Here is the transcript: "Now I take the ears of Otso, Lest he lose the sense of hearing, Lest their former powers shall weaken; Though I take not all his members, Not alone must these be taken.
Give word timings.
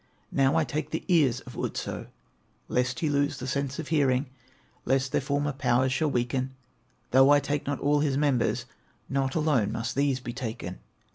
"Now 0.31 0.55
I 0.55 0.63
take 0.63 0.89
the 0.89 1.03
ears 1.07 1.41
of 1.41 1.55
Otso, 1.55 2.07
Lest 2.67 3.01
he 3.01 3.07
lose 3.11 3.37
the 3.37 3.45
sense 3.45 3.77
of 3.77 3.89
hearing, 3.89 4.25
Lest 4.83 5.11
their 5.11 5.21
former 5.21 5.51
powers 5.51 5.93
shall 5.93 6.09
weaken; 6.09 6.55
Though 7.11 7.29
I 7.29 7.39
take 7.39 7.67
not 7.67 7.79
all 7.79 7.99
his 7.99 8.17
members, 8.17 8.65
Not 9.09 9.35
alone 9.35 9.71
must 9.71 9.93
these 9.93 10.19
be 10.19 10.33
taken. 10.33 10.79